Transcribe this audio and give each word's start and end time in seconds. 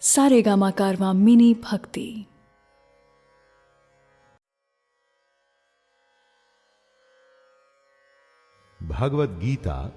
सारे 0.00 0.42
गामा 0.42 0.70
कारवा 0.70 1.12
मिनी 1.12 1.54
भक्ति। 1.54 2.26
भगवत 8.82 9.28
गीता, 9.28 9.92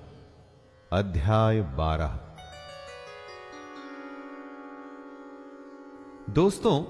अध्याय 0.94 1.62
बारह। 1.62 2.20
दोस्तों, 6.30 6.84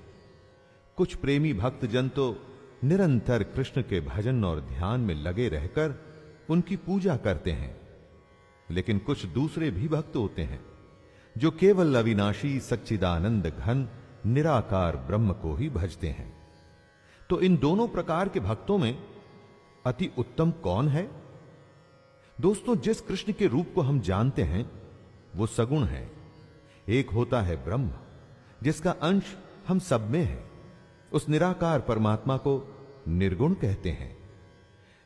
कुछ 0.97 1.14
प्रेमी 1.14 1.53
भक्तजन 1.55 2.09
तो 2.09 2.37
निरंतर 2.84 3.42
कृष्ण 3.42 3.83
के 3.83 4.01
भजन 4.01 4.45
और 4.45 4.61
ध्यान 4.61 5.01
में 5.01 5.14
लगे 5.14 5.48
रहकर 5.48 6.05
उनकी 6.51 6.77
पूजा 6.77 7.17
करते 7.17 7.53
हैं। 7.53 7.77
लेकिन 8.70 8.98
कुछ 8.98 9.27
दूसरे 9.27 9.70
भी 9.70 9.89
भक्त 9.89 10.17
होते 10.17 10.42
हैं, 10.42 10.64
जो 11.39 11.51
केवल 11.51 11.95
अविनाशी 11.95 12.61
सच्चिदानंद 12.61 13.47
घन 13.47 13.89
निराकार 14.27 14.97
ब्रह्म 14.97 15.33
को 15.33 15.55
ही 15.55 15.69
भजते 15.69 16.09
हैं। 16.09 16.39
तो 17.31 17.41
इन 17.41 17.56
दोनों 17.56 17.89
प्रकार 17.89 18.29
के 18.29 18.41
भक्तों 18.41 18.79
में 18.79 19.05
अति 19.86 20.11
उत्तम 20.19 20.51
कौन 20.51 20.89
है? 20.89 21.11
दोस्तों, 22.41 22.77
जिस 22.77 23.01
कृष्ण 23.01 23.33
के 23.33 23.47
रूप 23.47 23.67
को 23.75 23.81
हम 23.81 24.01
जानते 24.01 24.42
हैं, 24.42 24.70
वो 25.36 25.47
सगुण 25.47 25.84
है। 25.84 26.17
एक 26.89 27.11
होता 27.11 27.41
है 27.41 27.64
ब्रह्म, 27.64 27.91
जिसका 28.62 28.91
अंश 28.91 29.36
हम 29.69 29.78
सब 29.78 30.11
में 30.11 30.25
है। 30.25 30.44
उस 31.12 31.28
निराकार 31.28 31.80
परमात्मा 31.80 32.36
को 32.36 32.75
निर्गुण 33.08 33.55
कहते 33.55 33.91
हैं। 33.91 34.19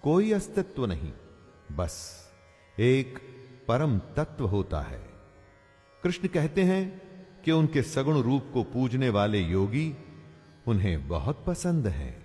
कोई 0.03 0.31
अस्तित्व 0.31 0.85
नहीं, 0.85 1.13
बस 1.71 2.25
एक 2.79 3.19
परम 3.67 3.99
तत्व 3.99 4.45
होता 4.45 4.81
है। 4.81 5.09
कृष्ण 6.03 6.27
कहते 6.27 6.63
हैं 6.63 7.10
कि 7.45 7.51
उनके 7.51 7.81
सगुण 7.81 8.21
रूप 8.21 8.49
को 8.53 8.63
पूजने 8.63 9.09
वाले 9.09 9.39
योगी 9.39 9.93
उन्हें 10.67 11.07
बहुत 11.07 11.43
पसंद 11.47 11.87
हैं। 11.87 12.21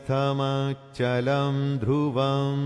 ध्रुवं 1.77 2.59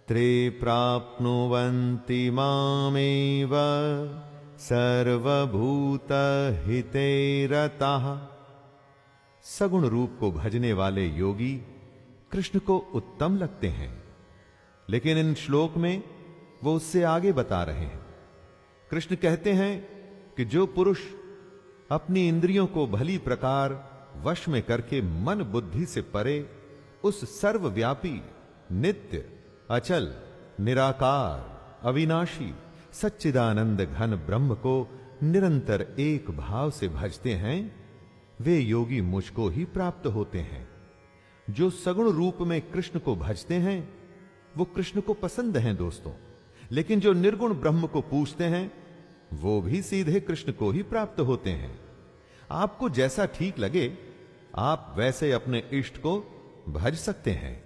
त्रे 0.09 0.51
प्राप्नुवन्ति 0.51 2.31
मामेव 2.31 3.51
सर्वभूतहिते 4.59 7.47
रतः 7.47 8.29
सगुण 9.45 9.85
रूप 9.85 10.17
को 10.21 10.33
भजने 10.33 10.73
वाले 10.73 11.07
योगी 11.07 11.63
कृष्ण 12.33 12.59
को 12.59 12.87
उत्तम 12.95 13.37
लगते 13.37 13.69
हैं, 13.69 14.03
लेकिन 14.91 15.19
इन 15.19 15.35
श्लोक 15.35 15.77
में 15.77 16.03
वो 16.65 16.75
उससे 16.75 17.03
आगे 17.03 17.33
बता 17.33 17.63
रहे 17.63 17.77
हैं। 17.77 18.07
कृष्ण 18.91 19.17
कहते 19.17 19.53
हैं 19.53 19.98
कि 20.39 20.45
जो 20.45 20.67
पुरुष 20.67 20.99
अपनी 21.91 22.29
इंद्रियों 22.29 22.67
को 22.67 22.87
भली 22.87 23.19
प्रकार 23.19 23.91
वश 24.23 24.49
में 24.49 24.63
करके 24.63 25.03
मन 25.03 25.43
बुद्धि 25.43 25.87
से 25.87 26.03
परे, 26.03 26.49
उस 27.05 27.41
सर्वव्यापी, 27.41 28.23
नित्य, 28.73 29.31
अचल, 29.71 30.15
निराकार, 30.61 31.61
अविनाशी, 31.83 32.55
सच्चिदानंद 32.93 33.81
घन 33.81 34.17
ब्रह्म 34.17 34.55
को 34.55 35.01
निरंतर 35.23 35.97
एक 35.99 36.31
भाव 36.31 36.71
से 36.71 36.89
भजते 36.89 37.35
हैं, 37.35 37.87
वे 38.41 38.59
योगी 38.59 39.01
मुझको 39.01 39.49
ही 39.49 39.65
प्राप्त 39.65 40.07
होते 40.07 40.39
हैं। 40.39 40.69
जो 41.51 41.71
सगुण 41.71 42.11
रूप 42.11 42.39
में 42.41 42.71
कृष्ण 42.71 42.99
को 42.99 43.17
भजते 43.17 43.55
हैं, 43.55 43.95
वो 44.57 44.65
कृष्ण 44.65 45.01
को 45.01 45.15
पसंद 45.15 45.57
हैं 45.57 45.77
दोस्तों। 45.77 46.13
लेकिन 46.73 47.01
जो 47.01 47.13
निर्गुण 47.13 47.55
ब्रह्म 47.55 47.87
को 47.87 48.01
पूछते 48.01 48.45
हैं 48.45 48.88
वो 49.33 49.61
भी 49.61 49.83
सीधे 49.83 50.21
कृष्ण 50.21 50.53
को 50.53 50.71
ही 50.71 50.83
प्राप्त 50.83 51.21
होते 51.21 51.51
हैं। 51.51 51.81
आपको 52.51 52.89
जैसा 52.89 53.27
ठीक 53.27 53.59
लगे, 53.59 53.99
आप 54.57 54.95
वैसे 54.97 55.33
अपने 55.33 55.71
इष्ट 55.73 55.99
को 55.99 56.25
भज 56.69 56.95
सकते 56.95 57.31
हैं। 57.31 57.65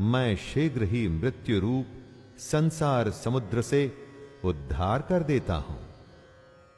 मैं 0.03 0.37
शीघ्र 0.37 0.85
ही 0.85 1.07
मृत्यु 1.09 1.61
रूप 1.61 1.87
संसार 2.41 3.11
समुद्र 3.11 3.63
से 3.63 3.81
उद्धार 4.45 5.03
कर 5.03 5.23
देता 5.23 5.55
हूँ। 5.55 5.79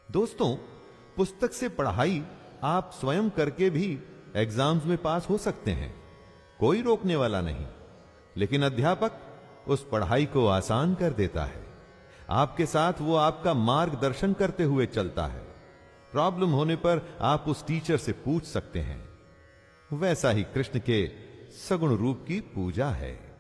दोस्तों, 0.09 0.55
पुस्तक 1.17 1.53
से 1.53 1.69
पढ़ाई 1.71 2.23
आप 2.65 2.91
स्वयं 2.95 3.31
करके 3.31 3.71
भी 3.71 3.99
एग्ज़ाम्स 4.37 4.85
में 4.85 4.97
पास 4.99 5.27
हो 5.31 5.39
सकते 5.39 5.71
हैं, 5.71 5.95
कोई 6.61 6.83
रोकने 6.83 7.17
वाला 7.17 7.41
नहीं, 7.41 7.67
लेकिन 8.37 8.63
अध्यापक 8.63 9.69
उस 9.69 9.87
पढ़ाई 9.93 10.27
को 10.27 10.47
आसान 10.49 10.95
कर 10.95 11.13
देता 11.13 11.45
है। 11.45 11.66
आपके 12.31 12.67
साथ 12.67 12.93
वो 13.01 13.17
आपका 13.17 13.55
मार्गदर्शन 13.55 14.33
करते 14.33 14.63
हुए 14.63 14.87
चलता 14.87 15.27
है। 15.27 15.47
प्रॉब्लम 16.13 16.51
होने 16.51 16.77
पर 16.77 17.19
आप 17.21 17.45
उस 17.49 17.67
टीचर 17.67 17.97
से 17.97 18.13
पूछ 18.13 18.45
सकते 18.45 18.79
हैं। 18.79 19.09
वैसा 19.93 20.31
ही 20.31 20.43
कृष्ण 20.43 20.79
के 20.79 21.11
सगुण 21.69 21.97
रूप 21.97 22.25
की 22.29 22.41
पूजा 22.41 22.89
है। 22.89 23.37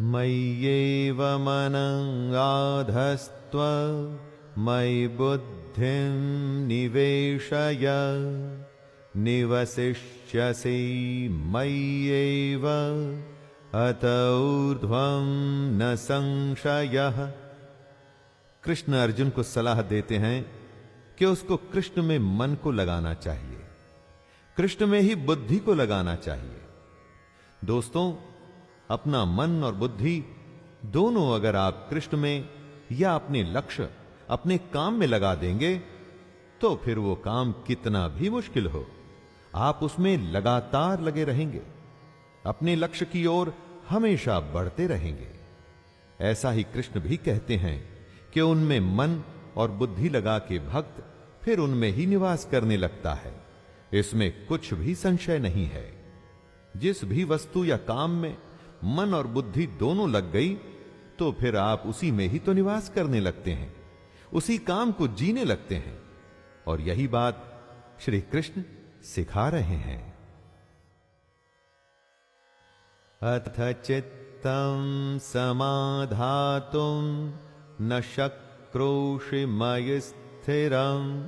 मय्येव 0.00 1.22
मनङ्गाधस्त्व 1.22 3.58
मयि 4.58 5.08
बुद्धिं 5.08 6.66
निवेशय। 6.66 7.86
निवसिष्यसि 9.16 11.28
मय्येव। 11.30 12.62
अत 13.74 14.04
ऊर्ध्वं 14.04 15.24
न 15.78 15.94
संशयः। 15.98 17.16
कृष्ण 18.64 18.94
अर्जुन 18.94 19.30
को 19.30 19.42
सलाह 19.42 19.82
देते 19.82 20.16
हैं 20.16 20.44
कि 21.18 21.24
उसको 21.24 21.56
कृष्ण 21.72 22.02
में 22.02 22.18
मन 22.36 22.54
को 22.54 22.70
लगाना 22.72 23.14
चाहिए, 23.16 23.58
कृष्ण 24.56 24.86
में 24.86 25.00
ही 25.00 25.14
बुद्धि 25.24 25.58
को 25.58 25.74
लगाना 25.74 26.14
चाहिए। 26.16 26.60
दोस्तों, 27.64 28.06
अपना 28.90 29.24
मन 29.24 29.62
और 29.64 29.74
बुद्धि 29.74 30.16
दोनों 30.92 31.28
अगर 31.34 31.56
आप 31.56 31.86
कृष्ण 31.90 32.18
में 32.18 32.48
या 32.92 33.14
अपने 33.14 33.42
लक्ष्य, 33.52 33.90
अपने 34.30 34.58
काम 34.72 34.94
में 34.94 35.06
लगा 35.06 35.34
देंगे 35.36 35.76
तो 36.60 36.74
फिर 36.84 36.98
वो 36.98 37.14
काम 37.24 37.52
कितना 37.66 38.08
भी 38.08 38.30
मुश्किल 38.30 38.66
हो, 38.66 38.86
आप 39.54 39.82
उसमें 39.82 40.16
लगातार 40.32 41.00
लगे 41.00 41.24
रहेंगे। 41.24 41.73
अपने 42.46 42.76
लक्ष्य 42.76 43.04
की 43.04 43.26
ओर 43.26 43.54
हमेशा 43.88 44.40
बढ़ते 44.40 44.86
रहेंगे। 44.86 45.28
ऐसा 46.20 46.50
ही 46.50 46.62
कृष्ण 46.62 47.00
भी 47.00 47.16
कहते 47.16 47.56
हैं 47.56 48.06
कि 48.32 48.40
उनमें 48.40 48.80
मन 48.80 49.24
और 49.56 49.70
बुद्धि 49.70 50.08
लगा 50.08 50.38
के 50.38 50.58
भक्त 50.58 51.04
फिर 51.42 51.58
उनमें 51.58 51.90
ही 51.90 52.06
निवास 52.06 52.48
करने 52.50 52.76
लगता 52.76 53.14
है। 53.14 53.44
इसमें 53.92 54.46
कुछ 54.46 54.74
भी 54.74 54.94
संशय 54.94 55.38
नहीं 55.38 55.66
है। 55.66 56.12
जिस 56.76 57.04
भी 57.04 57.24
वस्तु 57.24 57.64
या 57.64 57.76
काम 57.76 58.10
में 58.10 58.38
मन 58.84 59.14
और 59.14 59.26
बुद्धि 59.26 59.66
दोनों 59.66 60.10
लग 60.10 60.32
गई 60.32 60.54
तो 61.18 61.32
फिर 61.32 61.56
आप 61.56 61.82
उसी 61.86 62.10
में 62.10 62.28
ही 62.28 62.38
तो 62.38 62.52
निवास 62.52 62.88
करने 62.88 63.20
लगते 63.20 63.52
हैं। 63.52 63.74
उसी 64.32 64.58
काम 64.58 64.92
को 64.92 65.08
जीने 65.08 65.44
लगते 65.44 65.74
हैं। 65.74 66.02
और 66.66 66.80
यही 66.80 67.08
बात 67.08 67.60
श्री 68.00 68.20
कृष्ण 68.20 68.62
सिखा 69.02 69.48
रहे 69.48 69.76
हैं। 69.76 70.13
अथ 73.24 73.72
चित्तम 73.72 75.18
समाधातुम 75.22 77.04
न 77.82 78.00
शक्रोषि 78.16 79.46
मय 79.46 80.00
स्थिरम। 80.00 81.22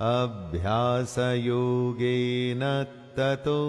अभ्यास 0.00 1.14
ततो 3.16 3.62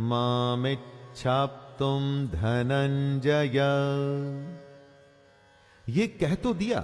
मामिच्छाप 0.00 1.76
तुम 1.78 2.26
धनंजय 2.26 3.56
ये 5.88 6.06
कह 6.06 6.34
तो 6.34 6.54
दिया 6.54 6.80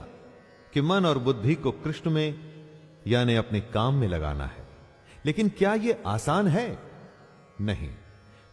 कि 0.73 0.81
मन 0.81 1.07
और 1.07 1.19
बुद्धि 1.19 1.55
को 1.55 1.71
कृष्ण 1.71 2.11
में, 2.11 2.35
यानी 3.07 3.35
अपने 3.35 3.61
काम 3.61 3.95
में 3.95 4.09
लगाना 4.09 4.45
है। 4.45 4.69
लेकिन 5.27 5.49
क्या 5.49 5.75
यह 5.75 6.03
आसान 6.07 6.49
है? 6.49 6.79
नहीं, 7.61 7.91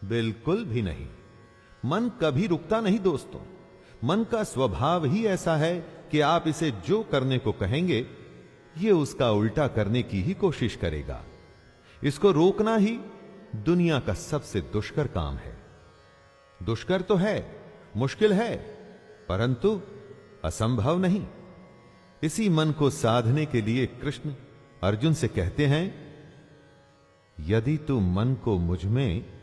बिल्कुल 0.04 0.64
भी 0.64 0.82
नहीं। 0.82 1.08
मन 1.84 2.10
कभी 2.22 2.46
रुकता 2.46 2.80
नहीं 2.80 2.98
दोस्तों। 2.98 3.40
मन 4.04 4.24
का 4.24 4.44
स्वभाव 4.44 5.04
ही 5.04 5.26
ऐसा 5.26 5.56
है 5.56 5.80
कि 6.10 6.20
आप 6.20 6.48
इसे 6.48 6.70
जो 6.70 7.02
करने 7.02 7.38
को 7.38 7.52
कहेंगे, 7.52 8.06
ये 8.78 8.90
उसका 8.90 9.30
उल्टा 9.30 9.68
करने 9.68 10.02
की 10.02 10.22
ही 10.22 10.34
कोशिश 10.34 10.76
करेगा। 10.76 11.24
इसको 12.04 12.30
रोकना 12.32 12.76
ही 12.76 12.98
दुनिया 13.56 14.00
का 14.00 14.14
सबसे 14.14 14.60
दुष्कर 14.60 15.06
काम 15.06 15.36
है। 15.36 15.56
दुष्कर 16.62 17.00
तो 17.00 17.14
है, 17.14 17.62
मुश्किल 17.96 18.32
है, 18.32 18.56
परंतु 19.28 19.80
असंभव 20.44 20.98
नहीं। 20.98 21.26
इसी 22.22 22.48
मन 22.48 22.72
को 22.72 22.90
साधने 22.90 23.46
के 23.46 23.60
लिए 23.60 23.86
कृष्ण 23.86 24.34
अर्जुन 24.82 25.14
से 25.14 25.28
कहते 25.28 25.66
हैं, 25.66 26.14
यदि 27.40 27.76
तू 27.76 28.00
मन 28.00 28.34
को 28.34 28.58
मुझमें 28.58 29.33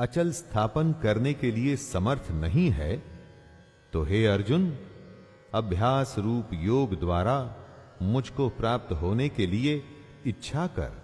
अचल 0.00 0.32
स्थापन 0.32 0.92
करने 0.92 1.34
के 1.34 1.50
लिए 1.50 1.76
समर्थ 1.76 2.30
नहीं 2.30 2.70
है 2.70 3.02
तो 3.92 4.02
हे 4.02 4.26
अर्जुन, 4.26 4.78
अभ्यास 5.54 6.14
रूप 6.18 6.48
योग 6.52 7.00
द्वारा 7.00 7.56
मुझको 8.02 8.48
प्राप्त 8.48 8.92
होने 8.92 9.28
के 9.28 9.46
लिए 9.46 9.84
इच्छा 10.26 10.66
कर। 10.66 11.02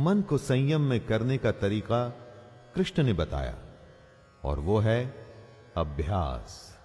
मन 0.00 0.22
को 0.22 0.38
संयम 0.38 0.80
में 0.80 1.00
करने 1.06 1.38
का 1.38 1.52
तरीका 1.52 2.08
कृष्ण 2.74 3.02
ने 3.02 3.12
बताया, 3.12 3.54
और 4.44 4.60
वो 4.60 4.78
है 4.78 5.26
अभ्यास। 5.76 6.78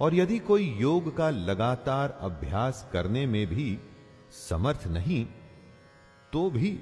और 0.00 0.14
यदि 0.14 0.38
कोई 0.38 0.64
योग 0.78 1.16
का 1.16 1.30
लगातार 1.30 2.18
अभ्यास 2.20 2.88
करने 2.92 3.26
में 3.26 3.46
भी 3.46 3.78
समर्थ 4.50 4.86
नहीं 4.86 5.26
तो 6.32 6.50
भी 6.50 6.78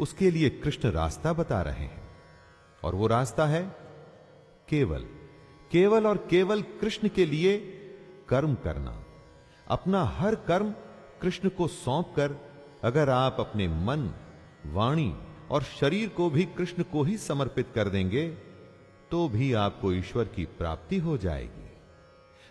उसके 0.00 0.30
लिए 0.30 0.50
कृष्ण 0.50 0.90
रास्ता 0.90 1.32
बता 1.32 1.62
रहे 1.62 1.84
हैं। 1.84 2.02
और 2.82 2.94
वो 2.94 3.06
रास्ता 3.06 3.46
है 3.46 3.81
केवल 4.72 5.02
केवल 5.70 6.06
और 6.06 6.16
केवल 6.30 6.62
कृष्ण 6.80 7.08
के 7.08 7.26
लिए 7.26 7.56
कर्म 8.28 8.54
करना। 8.54 8.92
अपना 9.66 10.04
हर 10.04 10.34
कर्म 10.48 10.70
कृष्ण 11.22 11.48
को 11.48 11.66
सौंप 11.68 12.12
कर, 12.16 12.36
अगर 12.84 13.10
आप 13.10 13.36
अपने 13.40 13.68
मन, 13.68 14.10
वाणी 14.66 15.12
और 15.50 15.62
शरीर 15.62 16.08
को 16.08 16.30
भी 16.30 16.44
कृष्ण 16.56 16.82
को 16.82 17.02
ही 17.02 17.16
समर्पित 17.18 17.68
कर 17.74 17.88
देंगे 17.88 18.28
तो 19.10 19.28
भी 19.28 19.52
आपको 19.52 19.92
ईश्वर 19.92 20.24
की 20.24 20.44
प्राप्ति 20.58 20.98
हो 20.98 21.16
जाएगी। 21.18 21.70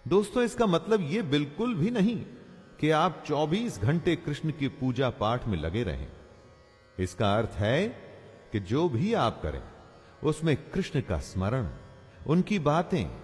दोस्तों, 0.07 0.43
इसका 0.43 0.65
मतलब 0.65 1.01
यह 1.01 1.23
बिल्कुल 1.23 1.75
भी 1.75 1.89
नहीं 1.89 2.17
कि 2.79 2.89
आप 2.89 3.23
24 3.25 3.79
घंटे 3.81 4.15
कृष्ण 4.15 4.51
की 4.51 4.67
पूजा 4.67 5.09
पाठ 5.09 5.47
में 5.47 5.57
लगे 5.57 5.83
रहें। 5.83 6.07
इसका 6.99 7.33
अर्थ 7.37 7.51
है 7.55 7.87
कि 8.51 8.59
जो 8.59 8.87
भी 8.89 9.13
आप 9.13 9.41
करें, 9.41 9.61
उसमें 10.23 10.55
कृष्ण 10.71 11.01
का 11.01 11.17
स्मरण 11.19 11.69
उनकी 12.27 12.59
बातें 12.59 13.21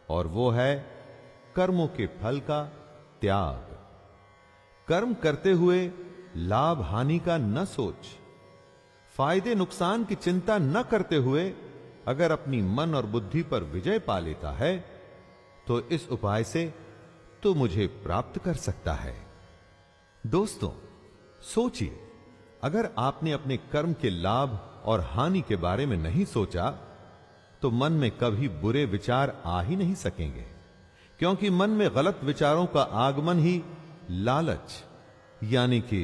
और 0.09 0.27
वो 0.27 0.49
है 0.49 0.85
कर्मों 1.55 1.87
के 1.87 2.07
फल 2.07 2.39
का 2.39 2.63
त्याग। 3.21 3.77
कर्म 4.87 5.13
करते 5.13 5.51
हुए 5.51 5.91
लाभ 6.37 6.81
हानि 6.81 7.19
का 7.19 7.37
न 7.37 7.65
सोच। 7.65 8.07
फ़ायदे 9.15 9.55
नुकसान 9.55 10.05
की 10.05 10.15
चिंता 10.15 10.57
न 10.57 10.83
करते 10.83 11.15
हुए 11.15 11.53
अगर 12.07 12.31
अपनी 12.31 12.61
मन 12.61 12.95
और 12.95 13.05
बुद्धि 13.05 13.43
पर 13.43 13.63
विजय 13.63 13.99
पा 13.99 14.19
लेता 14.19 14.51
है 14.51 14.77
तो 15.67 15.79
इस 15.81 16.09
उपाय 16.09 16.43
से 16.43 16.84
तो 17.43 17.53
मुझे 17.55 17.87
प्राप्त 18.03 18.39
कर 18.39 18.53
सकता 18.53 18.93
है। 18.93 19.15
दोस्तों, 20.23 20.69
सोचिए, 21.45 21.99
अगर 22.63 22.89
आपने 22.97 23.31
अपने 23.31 23.57
कर्म 23.71 23.93
के 23.93 24.09
लाभ 24.09 24.59
और 24.85 25.01
हानि 25.01 25.41
के 25.41 25.55
बारे 25.55 25.85
में 25.85 25.97
नहीं 25.97 26.25
सोचा 26.25 26.69
तो 27.61 27.71
मन 27.71 27.91
में 27.91 28.09
कभी 28.11 28.47
बुरे 28.47 28.85
विचार 28.85 29.41
आ 29.45 29.61
ही 29.61 29.75
नहीं 29.75 29.95
सकेंगे, 29.95 30.45
क्योंकि 31.19 31.49
मन 31.49 31.69
में 31.69 31.89
गलत 31.95 32.19
विचारों 32.23 32.65
का 32.65 32.81
आगमन 32.81 33.39
ही 33.39 33.61
लालच, 34.11 34.83
यानी 35.43 35.79
कि 35.81 36.01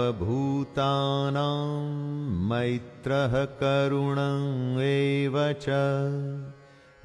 मैत्रः 2.51 3.33
करुणम् 3.63 4.81
एव 4.83 5.39
च 5.65 5.79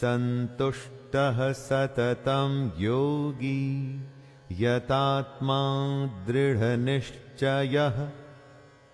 सन्तुष्टः 0.00 1.38
सततं 1.62 2.60
योगी 2.86 3.62
यतात्मा 4.64 5.62
दृढनिश्चयः 6.26 7.96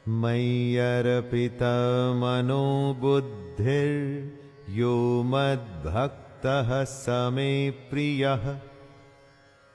मय्यर्पितमनो 0.08 2.96
बुद्धिर्यो 3.00 5.22
मद्भक्त 5.22 6.42
समे 6.84 7.70
प्रिय। 7.70 8.54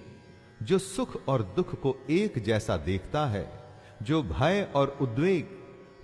जो 0.63 0.79
सुख 0.79 1.27
और 1.27 1.43
दुख 1.43 1.75
को 1.75 1.97
एक 2.09 2.39
जैसा 2.39 2.77
देखता 2.77 3.25
है, 3.25 3.63
जो 4.01 4.23
भय 4.23 4.71
और 4.75 4.97
उद्वेग, 5.01 5.47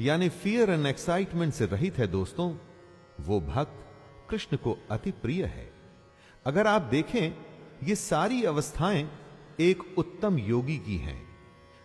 यानी 0.01 0.29
फियर 0.29 0.69
एंड 0.69 0.85
एक्साइटमेंट 0.85 1.53
से 1.53 1.65
रहित 1.65 1.97
है 1.97 2.07
दोस्तों, 2.07 2.55
वो 3.19 3.41
भक्त 3.41 3.85
कृष्ण 4.29 4.57
को 4.57 4.77
अति 4.91 5.12
प्रिय 5.12 5.45
है। 5.45 5.73
अगर 6.45 6.67
आप 6.67 6.81
देखें, 6.81 7.31
ये 7.88 7.95
सारी 7.95 8.43
अवस्थाएँ 8.43 9.10
एक 9.60 9.84
उत्तम 9.97 10.38
योगी 10.38 10.77
की 10.77 10.97
हैं। 10.97 11.27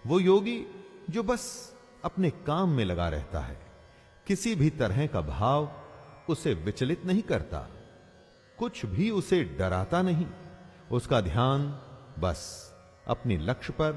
वो 0.07 0.21
योगी 0.21 0.67
जो 1.11 1.23
बस 1.23 1.75
अपने 2.05 2.31
काम 2.31 2.71
में 2.71 2.85
लगा 2.85 3.09
रहता 3.09 3.41
है, 3.41 3.61
किसी 4.27 4.55
भी 4.55 4.71
तरह 4.71 5.07
का 5.07 5.21
भाव 5.21 5.83
उसे 6.29 6.55
विचलित 6.55 7.07
नहीं 7.07 7.23
करता। 7.23 7.74
कुछ 8.59 8.87
भी 8.87 9.11
उसे 9.11 9.45
डराता 9.45 10.03
नहीं। 10.03 10.27
उसका 10.93 11.21
ध्यान 11.21 11.67
बस 12.19 12.41
अपने 13.07 13.37
लक्ष्य 13.39 13.73
पर, 13.73 13.93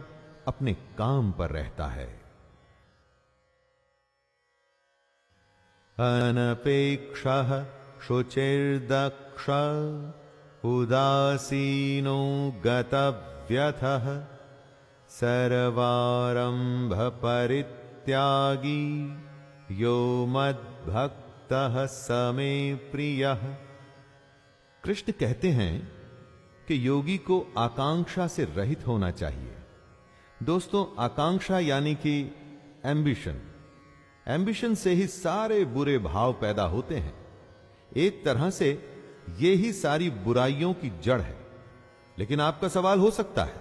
अपने 0.48 0.74
काम 0.74 1.32
पर 1.32 1.50
रहता 1.50 1.86
है। 1.86 2.08
अनपेक्ष 5.98 7.24
शुचिर्दक्ष, 8.08 9.50
उदासीनो 10.66 12.20
गतव्यथ 12.66 13.84
सर्वारंभ 15.10 16.94
परित्यागी 17.24 18.88
यो 19.72 20.26
मद्भक्त 20.26 21.54
समे 21.92 22.76
प्रिय। 22.92 23.24
कृष्ण 24.88 25.12
कहते 25.12 25.50
हैं 25.50 25.92
कि 26.68 26.88
योगी 26.88 27.18
को 27.18 27.54
आकांक्षा 27.58 28.28
से 28.28 28.44
रहित 28.46 28.88
होना 28.88 29.12
चाहिए। 29.12 29.56
दोस्तों, 30.44 31.04
आकांक्षा 31.04 31.60
यानी 31.60 31.96
कि 31.96 32.36
एम्बिशन 32.86 33.42
एम्बिशन 34.28 34.76
से 34.76 34.92
ही 34.92 35.08
सारे 35.08 35.66
बुरे 35.66 35.98
भाव 35.98 36.34
पैदा 36.34 36.64
होते 36.64 36.96
हैं। 36.96 37.14
एक 37.98 38.26
तरह 38.26 38.50
से 38.50 38.90
ये 39.40 39.54
ही 39.54 39.74
सारी 39.74 40.10
बुराइयों 40.10 40.74
की 40.74 41.00
जड़ 41.00 41.22
है। 41.22 41.38
लेकिन 42.20 42.42
आपका 42.42 42.68
सवाल 42.68 43.00
हो 43.00 43.12
सकता 43.12 43.44
है 43.44 43.56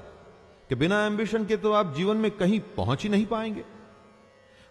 कि 0.69 0.75
बिना 0.75 1.07
एम्बिशन 1.07 1.45
के 1.45 1.57
तो 1.57 1.73
आप 1.73 1.95
जीवन 1.95 2.17
में 2.17 2.31
कहीं 2.31 2.61
पहुँच 2.61 3.03
ही 3.03 3.09
नहीं 3.09 3.27
पाएँगे। 3.27 3.65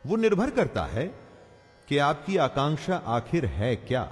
वो 0.06 0.15
निर्भर 0.15 0.50
करता 0.50 0.84
है 0.84 1.15
कि 1.88 1.98
आपकी 1.98 2.38
आकांक्षा 2.38 2.96
आखिर 2.96 3.46
है 3.46 3.76
क्या। 3.76 4.12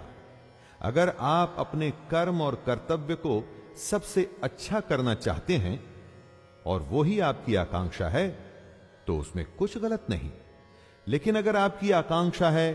अगर 0.83 1.13
आप 1.19 1.55
अपने 1.57 1.89
कर्म 2.11 2.41
और 2.41 2.55
कर्तव्य 2.65 3.15
को 3.15 3.43
सबसे 3.77 4.23
अच्छा 4.43 4.79
करना 4.79 5.13
चाहते 5.15 5.57
हैं, 5.57 5.83
और 6.65 6.81
वो 6.81 7.03
ही 7.03 7.19
आपकी 7.19 7.55
आकांक्षा 7.55 8.09
है 8.09 8.29
तो 9.07 9.17
उसमें 9.17 9.45
कुछ 9.55 9.77
गलत 9.77 10.05
नहीं। 10.09 10.31
लेकिन 11.07 11.35
अगर 11.35 11.55
आपकी 11.55 11.91
आकांक्षा 11.91 12.49
है 12.49 12.73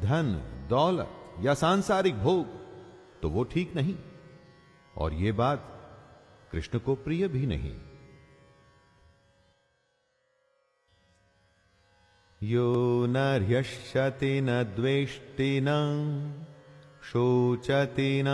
धन, 0.00 0.32
दौलत 0.70 1.10
या 1.40 1.54
सांसारिक 1.54 2.18
भोग 2.18 2.46
तो 3.22 3.28
वो 3.28 3.44
ठीक 3.44 3.74
नहीं। 3.76 3.96
और 4.96 5.12
ये 5.12 5.32
बात 5.32 5.70
कृष्ण 6.52 6.78
को 6.78 6.94
प्रिय 6.94 7.28
भी 7.28 7.46
नहीं। 7.46 7.74
यो 12.42 13.06
न 13.08 13.16
न 14.22 14.62
द्वेष्टि 14.76 15.60
न 15.62 15.70
शोचति 17.10 18.12
न 18.26 18.28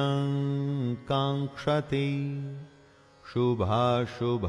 काङ्क्षति 1.09 2.09
शुभाशुभ 3.33 4.44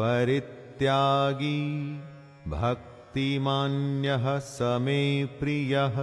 परित्यागी 0.00 1.58
भक्तिमान्यः 2.54 4.26
समे 4.50 5.02
प्रियः 5.40 5.96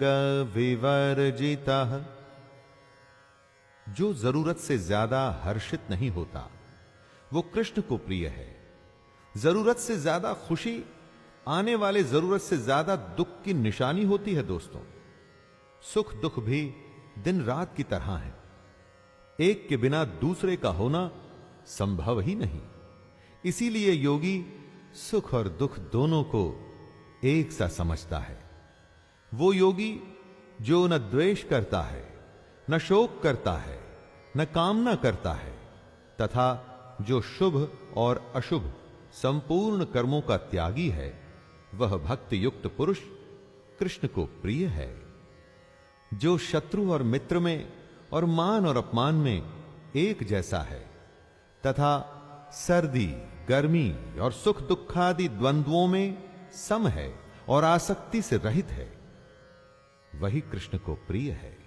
जो 3.88 4.14
ज़रूरत 4.14 4.58
से 4.58 4.78
ज़्यादा 4.80 5.22
हर्षित 5.44 5.82
नहीं 5.90 6.10
होता, 6.10 6.42
वो 7.32 7.42
कृष्ण 7.54 7.82
को 7.82 7.98
प्रिय 7.98 8.28
है। 8.28 8.48
ज़रूरत 9.36 9.78
से 9.78 9.96
ज़्यादा 9.98 10.34
खुशी, 10.48 10.84
आने 11.48 11.76
वाले 11.76 12.04
ज़रूरत 12.04 12.42
से 12.42 12.58
ज़्यादा 12.58 12.96
दुख 13.18 13.28
की 13.46 13.54
निशानी 13.54 14.04
होती 14.04 14.34
है 14.34 14.44
दोस्तों। 14.44 14.82
सुख 15.84 16.14
दुख 16.16 16.40
भी 16.40 16.62
दिन 17.20 17.44
रात 17.44 17.70
की 17.78 17.84
तरह 17.86 18.12
है। 18.16 18.34
एक 19.40 19.68
के 19.70 19.78
बिना 19.78 20.04
दूसरे 20.22 20.56
का 20.56 20.70
होना 20.72 21.12
संभव 21.70 22.20
ही 22.20 22.36
नहीं। 22.36 22.62
इसीलिए 23.44 23.92
योगी 23.92 24.46
सुख 25.02 25.34
और 25.34 25.48
दुख 25.60 25.80
दोनों 25.92 26.24
को 26.26 26.44
एक 27.24 27.52
सा 27.52 27.68
समझता 27.68 28.18
है। 28.18 28.44
वो 29.34 29.54
योगी 29.54 30.00
जो 30.62 30.88
न 30.88 30.98
द्वेष 30.98 31.44
करता 31.44 31.82
है, 31.82 32.14
न 32.70 32.78
शोक 32.78 33.24
करता 33.24 33.54
है, 33.54 33.80
न 34.38 34.46
कामना 34.46 34.96
करता 34.96 35.34
है, 35.34 35.52
तथा 36.22 36.70
जो 37.02 37.22
शुभ 37.22 37.78
और 37.98 38.32
अशुभ 38.36 38.74
संपूर्ण 39.14 39.86
कर्मों 39.86 40.22
का 40.22 40.38
त्यागी 40.38 40.90
है, 40.90 41.24
वह 41.76 41.98
भक्ति 41.98 42.46
युक्त 42.46 42.68
पुरुष 42.68 43.00
कृष्ण 43.80 44.08
को 44.08 44.26
प्रिय 44.26 44.66
है। 44.66 45.02
जो 46.14 46.38
शत्रु 46.38 46.92
और 46.92 47.04
मित्र 47.04 47.40
में 47.40 47.74
और 48.14 48.26
मान 48.26 48.66
और 48.66 48.78
अपमान 48.78 49.16
में 49.16 49.44
एक 49.96 50.24
जैसा 50.24 50.60
है, 50.60 50.90
तथा 51.68 52.20
सर्दी, 52.54 53.16
गर्मी 53.50 53.96
और 54.20 54.32
सुख 54.32 54.62
दुखादि 54.62 55.28
द्वंद्वों 55.28 55.88
में 55.88 56.33
सम 56.54 56.88
है 56.88 57.20
और 57.50 57.63
आसक्ति 57.63 58.22
से 58.22 58.38
रहित 58.38 58.68
है। 58.68 58.98
वही 60.16 60.42
कृष्ण 60.42 60.78
को 60.78 60.94
प्रिय 60.94 61.32
है। 61.32 61.58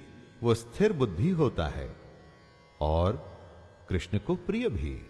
वो 0.43 0.53
स्थिर 0.53 0.93
बुद्धि 0.93 1.29
होता 1.29 1.67
है 1.67 1.95
और 2.81 3.32
कृष्ण 3.89 4.19
को 4.19 4.35
प्रिय 4.35 4.69
भी। 4.69 5.09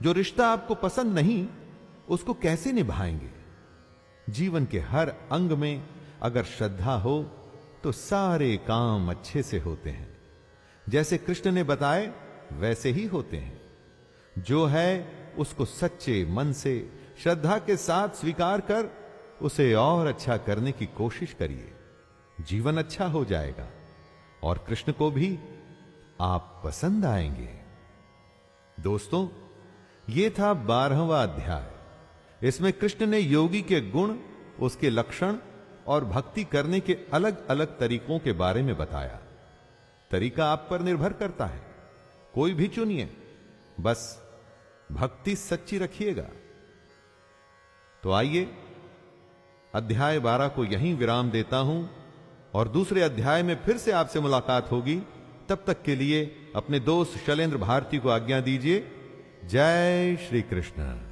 जो 0.01 0.11
रिश्ता 0.11 0.47
आपको 0.47 0.75
पसंद 0.75 1.13
नहीं, 1.13 1.47
उसको 2.09 2.33
कैसे 2.33 2.71
निभाएँगे? 2.71 3.29
जीवन 4.29 4.65
के 4.65 4.79
हर 4.79 5.09
अंग 5.31 5.51
में 5.51 5.83
अगर 6.21 6.43
श्रद्धा 6.43 6.95
हो 6.95 7.23
तो 7.83 7.91
सारे 7.91 8.57
काम 8.57 9.11
अच्छे 9.11 9.43
से 9.43 9.59
होते 9.59 9.89
हैं। 9.89 10.17
जैसे 10.89 11.17
कृष्ण 11.17 11.51
ने 11.51 11.63
बताए, 11.63 12.13
वैसे 12.53 12.91
ही 12.91 13.05
होते 13.05 13.37
हैं। 13.37 13.61
जो 14.37 14.65
है, 14.65 15.17
उसको 15.37 15.65
सच्चे 15.65 16.25
मन 16.29 16.51
से 16.51 16.91
श्रद्धा 17.23 17.57
के 17.57 17.77
साथ 17.77 18.09
स्वीकार 18.09 18.61
कर, 18.61 18.89
उसे 19.41 19.73
और 19.73 20.07
अच्छा 20.07 20.37
करने 20.37 20.71
की 20.71 20.85
कोशिश 20.85 21.33
करिए। 21.33 21.73
जीवन 22.41 22.77
अच्छा 22.77 23.05
हो 23.05 23.25
जाएगा, 23.25 23.67
और 24.43 24.65
कृष्ण 24.67 24.91
को 24.91 25.11
भी 25.11 25.39
आप 26.21 26.61
पसंद 26.65 27.05
आएँगे। 27.05 27.66
दोस्तों, 28.79 29.27
ये 30.09 30.29
था 30.29 30.53
बारहवा 30.53 31.23
अध्याय। 31.23 31.71
इसमें 32.47 32.73
कृष्ण 32.73 33.05
ने 33.05 33.19
योगी 33.19 33.61
के 33.61 33.81
गुण, 33.81 34.17
उसके 34.59 34.89
लक्षण 34.89 35.35
और 35.87 36.05
भक्ति 36.05 36.43
करने 36.43 36.79
के 36.79 36.97
अलग 37.13 37.47
अलग 37.47 37.79
तरीकों 37.79 38.19
के 38.19 38.31
बारे 38.31 38.61
में 38.61 38.77
बताया। 38.77 39.19
तरीका 40.11 40.51
आप 40.51 40.67
पर 40.69 40.81
निर्भर 40.81 41.13
करता 41.13 41.45
है। 41.45 41.61
कोई 42.33 42.53
भी 42.53 42.67
चुनिए। 42.67 43.17
बस 43.79 44.27
भक्ति 44.91 45.35
सच्ची 45.35 45.77
रखिएगा। 45.77 46.29
तो 48.03 48.11
आइए, 48.11 48.53
अध्याय 49.75 50.19
बारह 50.19 50.47
को 50.47 50.65
यहीं 50.65 50.95
विराम 50.95 51.31
देता 51.31 51.57
हूँ 51.57 51.89
और 52.53 52.67
दूसरे 52.67 53.01
अध्याय 53.01 53.43
में 53.43 53.55
फिर 53.55 53.77
से 53.77 53.91
आपसे 53.91 54.19
मुलाकात 54.19 54.71
होगी। 54.71 55.01
तब 55.49 55.63
तक 55.67 55.81
के 55.81 55.95
लिए 55.95 56.35
अपने 56.55 56.79
दोस्त 56.79 57.17
शैलेंद्र 57.17 57.57
भारती 57.57 57.97
को 57.97 58.09
आज्ञा 58.09 58.39
दीजिए। 58.39 58.87
जय 59.45 60.17
श्री 60.27 60.41
कृष्ण। 60.41 61.06